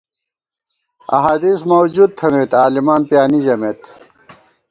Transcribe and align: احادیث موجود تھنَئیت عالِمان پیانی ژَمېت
احادیث 1.17 1.59
موجود 1.73 2.09
تھنَئیت 2.17 2.51
عالِمان 2.63 3.01
پیانی 3.09 3.39
ژَمېت 3.45 3.81